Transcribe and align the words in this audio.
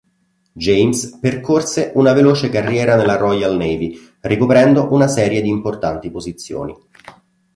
James 0.53 1.19
percorse 1.19 1.91
una 1.93 2.13
veloce 2.13 2.49
carriera 2.49 2.95
nella 2.95 3.17
Royal 3.17 3.55
Navy, 3.55 3.95
ricoprendo 4.21 4.91
una 4.93 5.07
serie 5.07 5.43
di 5.43 5.49
importanti 5.49 6.09
posizioni. 6.09 6.75